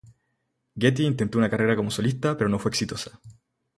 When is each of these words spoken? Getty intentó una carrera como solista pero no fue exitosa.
Getty 0.79 1.05
intentó 1.05 1.37
una 1.37 1.47
carrera 1.51 1.75
como 1.75 1.91
solista 1.91 2.35
pero 2.35 2.49
no 2.49 2.57
fue 2.57 2.69
exitosa. 2.71 3.21